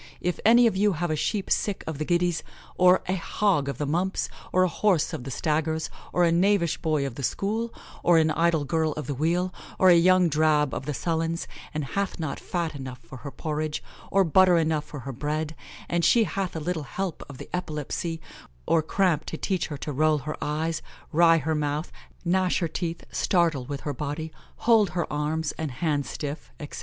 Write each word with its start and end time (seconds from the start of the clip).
If 0.19 0.39
any 0.43 0.65
of 0.65 0.75
you 0.75 0.93
have 0.93 1.11
a 1.11 1.15
sheep 1.15 1.51
sick 1.51 1.83
of 1.85 1.99
the 1.99 2.05
giddies, 2.05 2.41
or 2.75 3.03
a 3.07 3.15
hog 3.17 3.69
of 3.69 3.77
the 3.77 3.85
mumps, 3.85 4.29
or 4.51 4.63
a 4.63 4.67
horse 4.67 5.13
of 5.13 5.25
the 5.25 5.29
staggers, 5.29 5.91
or 6.11 6.23
a 6.23 6.31
knavish 6.31 6.79
boy 6.79 7.05
of 7.05 7.13
the 7.13 7.21
school, 7.21 7.71
or 8.01 8.17
an 8.17 8.31
idle 8.31 8.65
girl 8.65 8.93
of 8.93 9.05
the 9.05 9.13
wheel, 9.13 9.53
or 9.77 9.89
a 9.91 9.95
young 9.95 10.27
drab 10.27 10.73
of 10.73 10.87
the 10.87 10.95
sullens, 10.95 11.47
and 11.71 11.83
hath 11.85 12.19
not 12.19 12.39
fat 12.39 12.73
enough 12.73 12.97
for 12.97 13.17
her 13.17 13.29
porridge, 13.29 13.83
or 14.09 14.23
butter 14.23 14.57
enough 14.57 14.85
for 14.85 15.01
her 15.01 15.11
bread, 15.13 15.55
and 15.87 16.03
she 16.03 16.23
hath 16.23 16.55
a 16.55 16.59
little 16.59 16.81
help 16.81 17.23
of 17.29 17.37
the 17.37 17.47
epilepsy 17.55 18.19
or 18.65 18.81
cramp 18.81 19.23
to 19.25 19.37
teach 19.37 19.67
her 19.67 19.77
to 19.77 19.91
roll 19.91 20.17
her 20.17 20.35
eyes, 20.41 20.81
wry 21.11 21.37
her 21.37 21.53
mouth, 21.53 21.91
gnash 22.25 22.57
her 22.57 22.67
teeth, 22.67 23.03
startle 23.11 23.65
with 23.65 23.81
her 23.81 23.93
body, 23.93 24.31
hold 24.55 24.89
her 24.97 25.05
arms 25.13 25.51
and 25.59 25.69
hands 25.73 26.09
stiff, 26.09 26.51
etc. 26.59 26.79